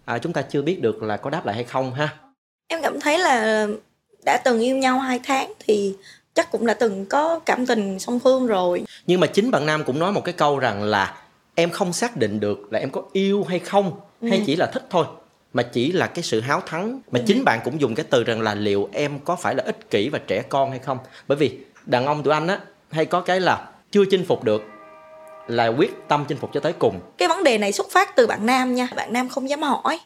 à, 0.08 0.18
chúng 0.18 0.32
ta 0.32 0.42
chưa 0.42 0.62
biết 0.62 0.80
được 0.80 1.02
là 1.02 1.16
có 1.16 1.30
đáp 1.30 1.46
lại 1.46 1.54
hay 1.54 1.64
không 1.64 1.94
ha. 1.94 2.08
Em 2.68 2.82
cảm 2.82 3.00
thấy 3.00 3.18
là 3.18 3.66
đã 4.24 4.40
từng 4.44 4.60
yêu 4.60 4.76
nhau 4.76 4.98
hai 4.98 5.20
tháng 5.24 5.52
thì 5.66 5.94
chắc 6.34 6.50
cũng 6.52 6.66
đã 6.66 6.74
từng 6.74 7.06
có 7.06 7.38
cảm 7.46 7.66
tình 7.66 7.98
song 7.98 8.18
phương 8.18 8.46
rồi. 8.46 8.82
Nhưng 9.06 9.20
mà 9.20 9.26
chính 9.26 9.50
bạn 9.50 9.66
nam 9.66 9.84
cũng 9.84 9.98
nói 9.98 10.12
một 10.12 10.24
cái 10.24 10.32
câu 10.34 10.58
rằng 10.58 10.82
là 10.82 11.22
em 11.54 11.70
không 11.70 11.92
xác 11.92 12.16
định 12.16 12.40
được 12.40 12.72
là 12.72 12.78
em 12.78 12.90
có 12.90 13.02
yêu 13.12 13.44
hay 13.48 13.58
không 13.58 13.92
Ừ. 14.20 14.28
hay 14.28 14.42
chỉ 14.46 14.56
là 14.56 14.66
thích 14.66 14.86
thôi 14.90 15.06
mà 15.52 15.62
chỉ 15.62 15.92
là 15.92 16.06
cái 16.06 16.22
sự 16.22 16.40
háo 16.40 16.60
thắng. 16.66 17.00
Mà 17.10 17.18
Ừ. 17.18 17.24
chính 17.26 17.44
bạn 17.44 17.60
cũng 17.64 17.80
dùng 17.80 17.94
cái 17.94 18.06
từ 18.10 18.24
rằng 18.24 18.40
là 18.42 18.54
liệu 18.54 18.88
em 18.92 19.18
có 19.24 19.36
phải 19.36 19.54
là 19.54 19.62
ích 19.66 19.90
kỷ 19.90 20.08
và 20.08 20.18
trẻ 20.26 20.42
con 20.48 20.70
hay 20.70 20.78
không? 20.78 20.98
Bởi 21.28 21.38
vì 21.38 21.58
đàn 21.86 22.06
ông 22.06 22.22
tụi 22.22 22.34
anh 22.34 22.46
á 22.46 22.58
hay 22.90 23.06
có 23.06 23.20
cái 23.20 23.40
là 23.40 23.68
chưa 23.90 24.04
chinh 24.10 24.24
phục 24.24 24.44
được 24.44 24.62
là 25.48 25.66
quyết 25.66 25.90
tâm 26.08 26.24
chinh 26.28 26.38
phục 26.38 26.50
cho 26.52 26.60
tới 26.60 26.72
cùng. 26.72 27.00
Cái 27.18 27.28
vấn 27.28 27.44
đề 27.44 27.58
này 27.58 27.72
xuất 27.72 27.90
phát 27.90 28.16
từ 28.16 28.26
bạn 28.26 28.46
nam 28.46 28.74
nha. 28.74 28.88
Bạn 28.96 29.12
nam 29.12 29.28
không 29.28 29.48
dám 29.48 29.62
hỏi 29.62 30.00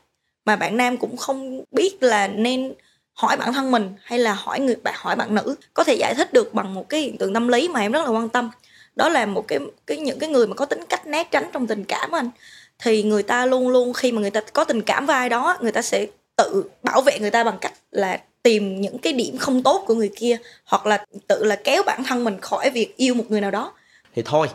mà 0.44 0.56
bạn 0.56 0.76
nam 0.76 0.96
cũng 0.96 1.16
không 1.16 1.64
biết 1.70 2.02
là 2.02 2.28
nên 2.28 2.74
hỏi 3.12 3.36
bản 3.36 3.52
thân 3.52 3.70
mình 3.70 3.94
hay 4.02 4.18
là 4.18 4.32
hỏi 4.32 4.60
người 4.60 4.76
bạn 4.76 4.94
hỏi 4.96 5.16
bạn 5.16 5.34
nữ. 5.34 5.54
Có 5.74 5.84
thể 5.84 5.94
giải 5.94 6.14
thích 6.14 6.32
được 6.32 6.54
bằng 6.54 6.74
một 6.74 6.88
cái 6.88 7.00
hiện 7.00 7.18
tượng 7.18 7.34
tâm 7.34 7.48
lý 7.48 7.68
mà 7.68 7.80
em 7.80 7.92
rất 7.92 8.04
là 8.04 8.10
quan 8.10 8.28
tâm. 8.28 8.50
Đó 8.96 9.08
là 9.08 9.26
một 9.26 9.48
cái 9.48 9.58
cái 9.86 9.96
những 9.96 10.18
cái 10.18 10.28
người 10.28 10.46
mà 10.46 10.54
có 10.54 10.64
tính 10.64 10.84
cách 10.88 11.06
né 11.06 11.24
tránh 11.24 11.50
trong 11.52 11.66
tình 11.66 11.84
cảm 11.84 12.12
anh. 12.12 12.30
Thì 12.78 13.02
người 13.02 13.22
ta 13.22 13.46
luôn 13.46 13.68
luôn 13.68 13.92
khi 13.92 14.12
mà 14.12 14.20
người 14.20 14.30
ta 14.30 14.40
có 14.52 14.64
tình 14.64 14.82
cảm 14.82 15.06
với 15.06 15.16
ai 15.16 15.28
đó 15.28 15.56
người 15.60 15.72
ta 15.72 15.82
sẽ 15.82 16.06
tự 16.36 16.64
bảo 16.82 17.00
vệ 17.00 17.18
người 17.18 17.30
ta 17.30 17.44
bằng 17.44 17.58
cách 17.60 17.72
là 17.90 18.20
tìm 18.42 18.80
những 18.80 18.98
cái 18.98 19.12
điểm 19.12 19.38
không 19.38 19.62
tốt 19.62 19.84
của 19.86 19.94
người 19.94 20.10
kia 20.16 20.36
hoặc 20.64 20.86
là 20.86 21.06
tự 21.26 21.44
là 21.44 21.56
kéo 21.64 21.82
bản 21.86 22.04
thân 22.04 22.24
mình 22.24 22.40
khỏi 22.40 22.70
việc 22.70 22.96
yêu 22.96 23.14
một 23.14 23.24
người 23.28 23.40
nào 23.40 23.50
đó. 23.50 23.72
Thì 24.14 24.22
thôi 24.22 24.48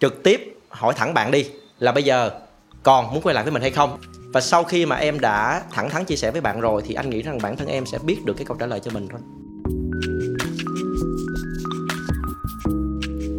trực 0.00 0.22
tiếp 0.22 0.58
hỏi 0.68 0.94
thẳng 0.96 1.14
bạn 1.14 1.30
đi 1.30 1.46
là 1.78 1.92
bây 1.92 2.02
giờ 2.02 2.30
còn 2.82 3.14
muốn 3.14 3.22
quay 3.22 3.34
lại 3.34 3.44
với 3.44 3.52
mình 3.52 3.62
hay 3.62 3.70
không 3.70 3.98
và 4.32 4.40
sau 4.40 4.64
khi 4.64 4.86
mà 4.86 4.96
em 4.96 5.20
đã 5.20 5.62
thẳng 5.70 5.90
thắn 5.90 6.04
chia 6.04 6.16
sẻ 6.16 6.30
với 6.30 6.40
bạn 6.40 6.60
rồi 6.60 6.82
thì 6.86 6.94
anh 6.94 7.10
nghĩ 7.10 7.22
rằng 7.22 7.38
bản 7.42 7.56
thân 7.56 7.68
em 7.68 7.86
sẽ 7.86 7.98
biết 7.98 8.24
được 8.24 8.34
cái 8.36 8.44
câu 8.44 8.56
trả 8.60 8.66
lời 8.66 8.80
cho 8.80 8.90
mình 8.90 9.08
thôi 9.10 9.20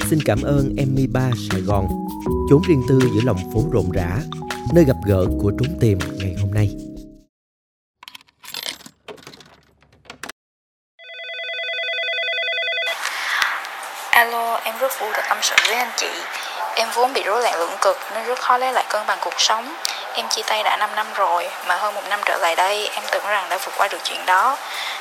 Xin 0.10 0.20
cảm 0.26 0.42
ơn 0.42 0.76
Emmy 0.78 1.08
Ba 1.08 1.30
Sài 1.52 1.62
Gòn, 1.62 1.88
chốn 2.50 2.62
riêng 2.68 2.82
tư 2.90 3.00
giữa 3.02 3.22
lòng 3.26 3.38
phố 3.54 3.60
rộn 3.72 3.92
rã, 3.92 4.18
nơi 4.74 4.86
gặp 4.86 4.96
gỡ 5.06 5.26
của 5.42 5.52
trốn 5.60 5.78
tìm 5.82 6.00
ngày 6.18 6.36
hôm 6.42 6.54
nay. 6.54 6.70
Alo, 14.12 14.56
em 14.56 14.76
rất 14.80 14.92
vui 15.02 15.10
được 15.14 15.24
tâm 15.30 15.38
sự 15.42 15.56
với 15.68 15.76
anh 15.76 15.92
chị. 15.98 16.08
Em 16.76 16.88
vốn 16.96 17.14
bị 17.14 17.15
rối 17.26 17.42
loạn 17.42 17.60
lưỡng 17.60 17.78
cực 17.82 17.98
nên 18.16 18.26
rất 18.26 18.40
khó 18.40 18.58
lấy 18.58 18.74
lại 18.74 18.86
cân 18.90 19.08
bằng 19.08 19.18
cuộc 19.22 19.34
sống. 19.38 19.76
Em 20.14 20.26
chia 20.30 20.42
tay 20.48 20.64
đã 20.64 20.78
5 20.78 20.90
năm 20.96 21.08
rồi, 21.16 21.48
mà 21.68 21.76
hơn 21.76 21.96
một 21.96 22.02
năm 22.10 22.20
trở 22.26 22.38
lại 22.38 22.56
đây 22.56 22.90
em 22.94 23.04
tưởng 23.12 23.24
rằng 23.26 23.50
đã 23.50 23.58
vượt 23.58 23.74
qua 23.78 23.88
được 23.88 23.98
chuyện 24.04 24.20
đó. 24.26 24.58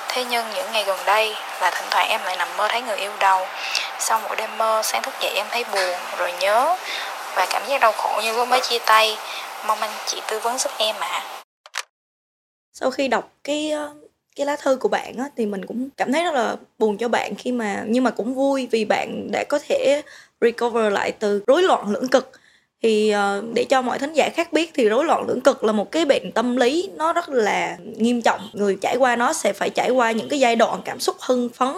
Thế 0.08 0.24
nhưng 0.24 0.44
những 0.54 0.72
ngày 0.72 0.84
gần 0.84 0.98
đây 1.06 1.36
là 1.60 1.70
thỉnh 1.70 1.88
thoảng 1.90 2.08
em 2.08 2.20
lại 2.24 2.36
nằm 2.36 2.48
mơ 2.56 2.68
thấy 2.70 2.82
người 2.82 2.96
yêu 2.96 3.12
đầu. 3.20 3.46
Sau 3.98 4.20
mỗi 4.26 4.36
đêm 4.36 4.58
mơ, 4.58 4.80
sáng 4.84 5.02
thức 5.02 5.14
dậy 5.20 5.32
em 5.34 5.46
thấy 5.50 5.64
buồn, 5.64 5.94
rồi 6.18 6.32
nhớ 6.40 6.76
và 7.34 7.46
cảm 7.50 7.62
giác 7.68 7.80
đau 7.80 7.92
khổ 7.92 8.20
như 8.24 8.36
lúc 8.36 8.48
mới 8.48 8.60
chia 8.60 8.78
tay. 8.78 9.18
Mong 9.66 9.80
anh 9.80 9.90
chị 10.06 10.22
tư 10.28 10.38
vấn 10.38 10.58
giúp 10.58 10.72
em 10.78 10.96
ạ. 11.00 11.08
À. 11.08 11.22
Sau 12.72 12.90
khi 12.90 13.08
đọc 13.08 13.28
cái 13.44 13.70
ờ, 13.70 13.90
cái 14.36 14.46
lá 14.46 14.56
thư 14.56 14.76
của 14.76 14.88
bạn 14.88 15.14
á, 15.18 15.24
thì 15.36 15.46
mình 15.46 15.66
cũng 15.66 15.88
cảm 15.96 16.12
thấy 16.12 16.24
rất 16.24 16.34
là 16.34 16.56
buồn 16.78 16.98
cho 16.98 17.08
bạn 17.08 17.34
khi 17.34 17.52
mà 17.52 17.82
nhưng 17.86 18.04
mà 18.04 18.10
cũng 18.10 18.34
vui 18.34 18.68
vì 18.70 18.84
bạn 18.84 19.28
đã 19.32 19.44
có 19.48 19.58
thể 19.68 20.02
recover 20.44 20.92
lại 20.92 21.12
từ 21.12 21.42
rối 21.46 21.62
loạn 21.62 21.90
lưỡng 21.90 22.08
cực. 22.08 22.30
Thì 22.82 23.10
ờ, 23.10 23.42
để 23.54 23.64
cho 23.64 23.82
mọi 23.82 23.98
thính 23.98 24.12
giả 24.12 24.28
khác 24.28 24.52
biết 24.52 24.70
thì 24.74 24.88
rối 24.88 25.04
loạn 25.04 25.24
lưỡng 25.28 25.40
cực 25.40 25.64
là 25.64 25.72
một 25.72 25.90
cái 25.92 26.04
bệnh 26.04 26.32
tâm 26.32 26.56
lý 26.56 26.90
nó 26.96 27.12
rất 27.12 27.28
là 27.28 27.76
nghiêm 27.96 28.22
trọng. 28.22 28.40
Người 28.52 28.78
trải 28.80 28.96
qua 28.96 29.16
nó 29.16 29.32
sẽ 29.32 29.52
phải 29.52 29.70
trải 29.70 29.90
qua 29.90 30.12
những 30.12 30.28
cái 30.28 30.40
giai 30.40 30.56
đoạn 30.56 30.80
cảm 30.84 31.00
xúc 31.00 31.16
hưng 31.20 31.48
phấn 31.48 31.74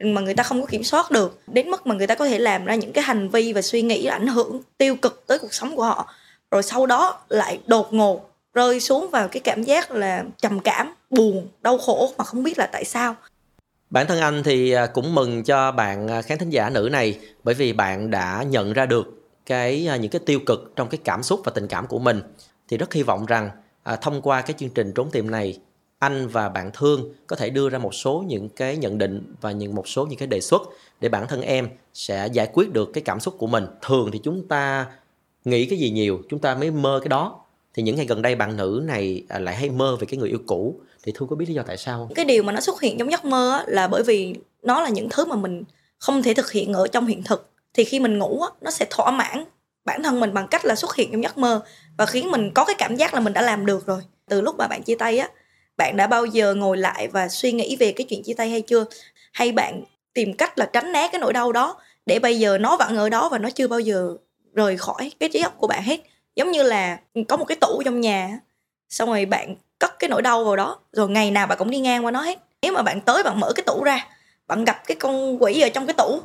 mà 0.00 0.20
người 0.20 0.34
ta 0.34 0.42
không 0.42 0.60
có 0.60 0.66
kiểm 0.66 0.84
soát 0.84 1.10
được. 1.10 1.40
Đến 1.46 1.70
mức 1.70 1.86
mà 1.86 1.94
người 1.94 2.06
ta 2.06 2.14
có 2.14 2.26
thể 2.26 2.38
làm 2.38 2.64
ra 2.64 2.74
những 2.74 2.92
cái 2.92 3.04
hành 3.04 3.28
vi 3.28 3.52
và 3.52 3.62
suy 3.62 3.82
nghĩ 3.82 4.06
ảnh 4.06 4.26
hưởng 4.26 4.60
tiêu 4.78 4.96
cực 4.96 5.26
tới 5.26 5.38
cuộc 5.38 5.54
sống 5.54 5.76
của 5.76 5.84
họ. 5.84 6.14
Rồi 6.50 6.62
sau 6.62 6.86
đó 6.86 7.20
lại 7.28 7.60
đột 7.66 7.92
ngột 7.92 8.30
rơi 8.54 8.80
xuống 8.80 9.10
vào 9.10 9.28
cái 9.28 9.40
cảm 9.40 9.62
giác 9.62 9.90
là 9.90 10.24
trầm 10.42 10.60
cảm, 10.60 10.94
buồn, 11.10 11.48
đau 11.62 11.78
khổ 11.78 12.12
mà 12.18 12.24
không 12.24 12.42
biết 12.42 12.58
là 12.58 12.66
tại 12.66 12.84
sao 12.84 13.16
bản 13.90 14.06
thân 14.06 14.20
anh 14.20 14.42
thì 14.42 14.70
à, 14.70 14.86
cũng 14.86 15.14
mừng 15.14 15.44
cho 15.44 15.72
bạn 15.72 16.08
à, 16.08 16.22
khán 16.22 16.38
thính 16.38 16.50
giả 16.50 16.70
nữ 16.70 16.88
này 16.92 17.18
bởi 17.44 17.54
vì 17.54 17.72
bạn 17.72 18.10
đã 18.10 18.42
nhận 18.42 18.72
ra 18.72 18.86
được 18.86 19.06
cái 19.46 19.86
à, 19.88 19.96
những 19.96 20.10
cái 20.10 20.20
tiêu 20.26 20.40
cực 20.46 20.72
trong 20.76 20.88
cái 20.88 20.98
cảm 21.04 21.22
xúc 21.22 21.40
và 21.44 21.52
tình 21.54 21.66
cảm 21.66 21.86
của 21.86 21.98
mình. 21.98 22.22
Thì 22.68 22.76
rất 22.76 22.94
hy 22.94 23.02
vọng 23.02 23.26
rằng 23.26 23.50
à, 23.82 23.96
thông 23.96 24.22
qua 24.22 24.40
cái 24.42 24.54
chương 24.58 24.70
trình 24.70 24.92
trốn 24.94 25.10
tìm 25.10 25.30
này 25.30 25.58
anh 25.98 26.28
và 26.28 26.48
bạn 26.48 26.70
thương 26.74 27.14
có 27.26 27.36
thể 27.36 27.50
đưa 27.50 27.68
ra 27.68 27.78
một 27.78 27.94
số 27.94 28.24
những 28.26 28.48
cái 28.48 28.76
nhận 28.76 28.98
định 28.98 29.34
và 29.40 29.52
những 29.52 29.74
một 29.74 29.88
số 29.88 30.06
những 30.06 30.18
cái 30.18 30.28
đề 30.28 30.40
xuất 30.40 30.62
để 31.00 31.08
bản 31.08 31.26
thân 31.28 31.42
em 31.42 31.68
sẽ 31.94 32.28
giải 32.32 32.50
quyết 32.52 32.72
được 32.72 32.90
cái 32.92 33.02
cảm 33.02 33.20
xúc 33.20 33.34
của 33.38 33.46
mình. 33.46 33.66
Thường 33.82 34.10
thì 34.12 34.20
chúng 34.24 34.48
ta 34.48 34.86
nghĩ 35.44 35.66
cái 35.66 35.78
gì 35.78 35.90
nhiều 35.90 36.22
chúng 36.28 36.40
ta 36.40 36.54
mới 36.54 36.70
mơ 36.70 37.00
cái 37.02 37.08
đó. 37.08 37.44
Thì 37.74 37.82
những 37.82 37.96
ngày 37.96 38.06
gần 38.06 38.22
đây 38.22 38.34
bạn 38.34 38.56
nữ 38.56 38.82
này 38.86 39.24
lại 39.28 39.56
hay 39.56 39.70
mơ 39.70 39.96
về 40.00 40.06
cái 40.10 40.18
người 40.18 40.28
yêu 40.28 40.38
cũ 40.46 40.80
thì 41.02 41.12
thu 41.14 41.26
có 41.26 41.36
biết 41.36 41.46
lý 41.48 41.54
do 41.54 41.62
tại 41.66 41.76
sao 41.76 41.98
không? 41.98 42.14
cái 42.14 42.24
điều 42.24 42.42
mà 42.42 42.52
nó 42.52 42.60
xuất 42.60 42.80
hiện 42.80 42.98
trong 42.98 43.10
giấc 43.10 43.24
mơ 43.24 43.64
là 43.66 43.88
bởi 43.88 44.02
vì 44.02 44.34
nó 44.62 44.80
là 44.80 44.88
những 44.88 45.08
thứ 45.10 45.24
mà 45.24 45.36
mình 45.36 45.64
không 45.98 46.22
thể 46.22 46.34
thực 46.34 46.52
hiện 46.52 46.72
ở 46.72 46.86
trong 46.88 47.06
hiện 47.06 47.22
thực. 47.22 47.50
Thì 47.74 47.84
khi 47.84 48.00
mình 48.00 48.18
ngủ 48.18 48.44
nó 48.60 48.70
sẽ 48.70 48.86
thỏa 48.90 49.10
mãn 49.10 49.44
bản 49.84 50.02
thân 50.02 50.20
mình 50.20 50.34
bằng 50.34 50.48
cách 50.48 50.64
là 50.64 50.74
xuất 50.74 50.96
hiện 50.96 51.08
trong 51.12 51.22
giấc 51.22 51.38
mơ 51.38 51.62
và 51.98 52.06
khiến 52.06 52.30
mình 52.30 52.50
có 52.54 52.64
cái 52.64 52.74
cảm 52.78 52.96
giác 52.96 53.14
là 53.14 53.20
mình 53.20 53.32
đã 53.32 53.42
làm 53.42 53.66
được 53.66 53.86
rồi. 53.86 54.02
Từ 54.28 54.40
lúc 54.40 54.56
mà 54.58 54.66
bạn 54.66 54.82
chia 54.82 54.94
tay 54.94 55.18
á, 55.18 55.28
bạn 55.76 55.96
đã 55.96 56.06
bao 56.06 56.24
giờ 56.26 56.54
ngồi 56.54 56.76
lại 56.76 57.08
và 57.08 57.28
suy 57.28 57.52
nghĩ 57.52 57.76
về 57.76 57.92
cái 57.92 58.06
chuyện 58.10 58.22
chia 58.22 58.34
tay 58.34 58.50
hay 58.50 58.60
chưa? 58.60 58.84
Hay 59.32 59.52
bạn 59.52 59.82
tìm 60.14 60.32
cách 60.32 60.58
là 60.58 60.66
tránh 60.72 60.92
né 60.92 61.08
cái 61.12 61.20
nỗi 61.20 61.32
đau 61.32 61.52
đó 61.52 61.76
để 62.06 62.18
bây 62.18 62.38
giờ 62.38 62.58
nó 62.58 62.76
vẫn 62.76 62.96
ở 62.96 63.08
đó 63.08 63.28
và 63.28 63.38
nó 63.38 63.50
chưa 63.50 63.68
bao 63.68 63.80
giờ 63.80 64.16
rời 64.54 64.76
khỏi 64.76 65.12
cái 65.20 65.28
trí 65.28 65.40
óc 65.40 65.54
của 65.58 65.66
bạn 65.66 65.82
hết? 65.82 66.00
Giống 66.36 66.50
như 66.50 66.62
là 66.62 66.98
có 67.28 67.36
một 67.36 67.44
cái 67.44 67.56
tủ 67.60 67.82
trong 67.84 68.00
nhà 68.00 68.38
xong 68.88 69.08
rồi 69.08 69.26
bạn 69.26 69.56
cất 69.80 69.98
cái 69.98 70.10
nỗi 70.10 70.22
đau 70.22 70.44
vào 70.44 70.56
đó. 70.56 70.78
Rồi 70.92 71.08
ngày 71.08 71.30
nào 71.30 71.46
bạn 71.46 71.58
cũng 71.58 71.70
đi 71.70 71.78
ngang 71.78 72.04
qua 72.04 72.10
nó 72.10 72.20
hết. 72.20 72.38
Nếu 72.62 72.72
mà 72.72 72.82
bạn 72.82 73.00
tới 73.00 73.22
bạn 73.22 73.40
mở 73.40 73.52
cái 73.52 73.64
tủ 73.66 73.84
ra 73.84 74.06
bạn 74.48 74.64
gặp 74.64 74.82
cái 74.86 74.96
con 75.00 75.42
quỷ 75.42 75.60
ở 75.60 75.68
trong 75.68 75.86
cái 75.86 75.94
tủ 75.94 76.20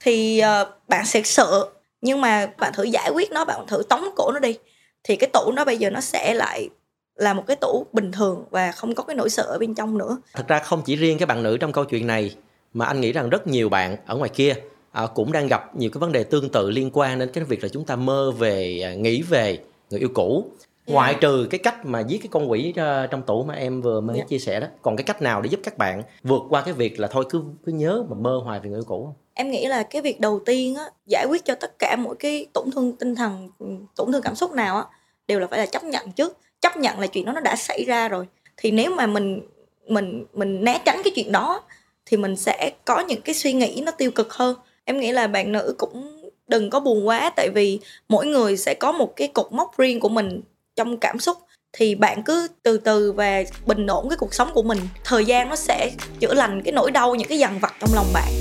thì 0.00 0.42
uh, 0.62 0.68
bạn 0.88 1.06
sẽ 1.06 1.22
sợ. 1.22 1.68
Nhưng 2.00 2.20
mà 2.20 2.46
bạn 2.58 2.72
thử 2.72 2.82
giải 2.82 3.10
quyết 3.14 3.32
nó 3.32 3.44
bạn 3.44 3.66
thử 3.66 3.82
tống 3.88 4.04
cổ 4.16 4.30
nó 4.32 4.38
đi. 4.38 4.58
Thì 5.04 5.16
cái 5.16 5.30
tủ 5.32 5.52
nó 5.52 5.64
bây 5.64 5.76
giờ 5.76 5.90
nó 5.90 6.00
sẽ 6.00 6.34
lại 6.34 6.68
là 7.14 7.34
một 7.34 7.44
cái 7.46 7.56
tủ 7.56 7.86
bình 7.92 8.12
thường 8.12 8.44
và 8.50 8.72
không 8.72 8.94
có 8.94 9.02
cái 9.02 9.16
nỗi 9.16 9.30
sợ 9.30 9.42
ở 9.42 9.58
bên 9.58 9.74
trong 9.74 9.98
nữa. 9.98 10.18
Thật 10.34 10.48
ra 10.48 10.58
không 10.58 10.82
chỉ 10.84 10.96
riêng 10.96 11.18
cái 11.18 11.26
bạn 11.26 11.42
nữ 11.42 11.56
trong 11.56 11.72
câu 11.72 11.84
chuyện 11.84 12.06
này 12.06 12.34
mà 12.72 12.86
anh 12.86 13.00
nghĩ 13.00 13.12
rằng 13.12 13.30
rất 13.30 13.46
nhiều 13.46 13.68
bạn 13.68 13.96
ở 14.06 14.16
ngoài 14.16 14.30
kia 14.34 14.54
à, 14.92 15.06
cũng 15.14 15.32
đang 15.32 15.46
gặp 15.46 15.76
nhiều 15.76 15.90
cái 15.90 15.98
vấn 15.98 16.12
đề 16.12 16.24
tương 16.24 16.48
tự 16.48 16.70
liên 16.70 16.90
quan 16.92 17.18
đến 17.18 17.30
cái 17.32 17.44
việc 17.44 17.62
là 17.62 17.68
chúng 17.68 17.84
ta 17.84 17.96
mơ 17.96 18.30
về 18.30 18.80
à, 18.84 18.94
nghĩ 18.94 19.22
về 19.22 19.58
người 19.90 20.00
yêu 20.00 20.08
cũ 20.14 20.50
yeah. 20.86 20.94
ngoại 20.94 21.16
trừ 21.20 21.46
cái 21.50 21.58
cách 21.58 21.86
mà 21.86 22.00
giết 22.00 22.18
cái 22.18 22.28
con 22.30 22.50
quỷ 22.50 22.70
uh, 22.70 23.10
trong 23.10 23.22
tủ 23.22 23.42
mà 23.42 23.54
em 23.54 23.80
vừa 23.80 24.00
mới 24.00 24.16
yeah. 24.16 24.28
chia 24.28 24.38
sẻ 24.38 24.60
đó 24.60 24.66
còn 24.82 24.96
cái 24.96 25.04
cách 25.04 25.22
nào 25.22 25.42
để 25.42 25.48
giúp 25.50 25.60
các 25.62 25.78
bạn 25.78 26.02
vượt 26.22 26.42
qua 26.48 26.62
cái 26.62 26.74
việc 26.74 27.00
là 27.00 27.08
thôi 27.08 27.24
cứ 27.30 27.42
cứ 27.66 27.72
nhớ 27.72 28.04
mà 28.08 28.16
mơ 28.20 28.40
hoài 28.44 28.60
về 28.60 28.70
người 28.70 28.78
yêu 28.78 28.84
cũ 28.86 29.04
không? 29.04 29.14
Em 29.34 29.50
nghĩ 29.50 29.66
là 29.66 29.82
cái 29.82 30.02
việc 30.02 30.20
đầu 30.20 30.40
tiên 30.46 30.74
á 30.74 30.84
giải 31.06 31.26
quyết 31.26 31.44
cho 31.44 31.54
tất 31.54 31.78
cả 31.78 31.96
mỗi 31.96 32.16
cái 32.16 32.46
tổn 32.52 32.70
thương 32.70 32.96
tinh 32.96 33.14
thần 33.14 33.50
tổn 33.96 34.12
thương 34.12 34.22
cảm 34.22 34.34
xúc 34.34 34.52
nào 34.52 34.76
á 34.76 34.84
đều 35.28 35.40
là 35.40 35.46
phải 35.46 35.58
là 35.58 35.66
chấp 35.66 35.84
nhận 35.84 36.12
trước. 36.12 36.38
Chấp 36.60 36.76
nhận 36.76 37.00
là 37.00 37.06
chuyện 37.06 37.24
đó 37.24 37.32
nó 37.32 37.40
đã 37.40 37.56
xảy 37.56 37.84
ra 37.84 38.08
rồi. 38.08 38.26
Thì 38.56 38.70
nếu 38.70 38.90
mà 38.94 39.06
mình 39.06 39.40
mình 39.86 40.24
mình 40.32 40.64
né 40.64 40.82
tránh 40.84 41.00
cái 41.04 41.12
chuyện 41.16 41.32
đó 41.32 41.62
thì 42.06 42.16
mình 42.16 42.36
sẽ 42.36 42.72
có 42.84 43.00
những 43.00 43.20
cái 43.20 43.34
suy 43.34 43.52
nghĩ 43.52 43.82
nó 43.86 43.92
tiêu 43.92 44.10
cực 44.10 44.32
hơn. 44.32 44.56
Em 44.84 45.00
nghĩ 45.00 45.12
là 45.12 45.26
bạn 45.26 45.52
nữ 45.52 45.74
cũng 45.78 46.30
đừng 46.48 46.70
có 46.70 46.80
buồn 46.80 47.08
quá 47.08 47.30
tại 47.36 47.50
vì 47.54 47.80
mỗi 48.08 48.26
người 48.26 48.56
sẽ 48.56 48.74
có 48.74 48.92
một 48.92 49.16
cái 49.16 49.28
cột 49.28 49.52
mốc 49.52 49.78
riêng 49.78 50.00
của 50.00 50.08
mình 50.08 50.42
trong 50.76 50.98
cảm 50.98 51.18
xúc 51.18 51.36
thì 51.72 51.94
bạn 51.94 52.22
cứ 52.22 52.48
từ 52.62 52.78
từ 52.78 53.12
và 53.12 53.42
bình 53.66 53.86
ổn 53.86 54.08
cái 54.08 54.16
cuộc 54.16 54.34
sống 54.34 54.50
của 54.54 54.62
mình 54.62 54.78
thời 55.04 55.24
gian 55.24 55.48
nó 55.48 55.56
sẽ 55.56 55.90
chữa 56.20 56.34
lành 56.34 56.62
cái 56.64 56.72
nỗi 56.72 56.90
đau, 56.90 57.14
những 57.14 57.28
cái 57.28 57.38
dằn 57.38 57.58
vặt 57.58 57.74
trong 57.80 57.90
lòng 57.94 58.06
bạn 58.12 58.32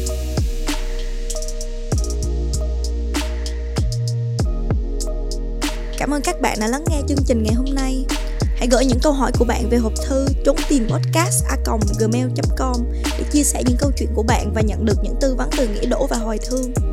Cảm 5.98 6.14
ơn 6.14 6.22
các 6.22 6.42
bạn 6.42 6.58
đã 6.62 6.68
lắng 6.68 6.84
nghe 6.90 7.02
chương 7.08 7.26
trình 7.26 7.44
ngày 7.44 7.54
hôm 7.54 7.66
nay. 7.76 8.06
Hãy 8.58 8.68
gửi 8.72 8.86
những 8.86 9.00
câu 9.04 9.14
hỏi 9.14 9.32
của 9.40 9.46
bạn 9.46 9.70
về 9.70 9.78
hộp 9.78 9.94
thư 10.08 10.26
trốn 10.46 10.56
tìm 10.70 10.88
podcast 10.90 11.46
a 11.50 11.58
gmail.com 12.00 12.76
để 13.18 13.26
chia 13.32 13.44
sẻ 13.44 13.64
những 13.66 13.78
câu 13.80 13.92
chuyện 13.98 14.10
của 14.16 14.24
bạn 14.24 14.52
và 14.56 14.62
nhận 14.62 14.86
được 14.86 14.98
những 15.04 15.16
tư 15.22 15.36
vấn 15.38 15.50
từ 15.58 15.68
nghĩa 15.68 15.86
đỗ 15.86 16.08
và 16.10 16.18
hồi 16.18 16.40
thương. 16.50 16.93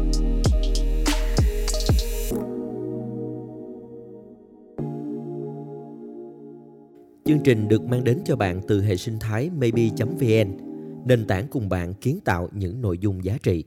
Chương 7.31 7.43
trình 7.43 7.69
được 7.69 7.85
mang 7.85 8.05
đến 8.05 8.19
cho 8.25 8.37
bạn 8.37 8.61
từ 8.69 8.83
hệ 8.83 8.97
sinh 8.97 9.19
thái 9.19 9.51
maybe.vn, 9.51 10.57
nền 11.05 11.27
tảng 11.27 11.47
cùng 11.51 11.69
bạn 11.69 11.95
kiến 11.95 12.19
tạo 12.25 12.49
những 12.53 12.81
nội 12.81 12.99
dung 12.99 13.25
giá 13.25 13.39
trị. 13.43 13.65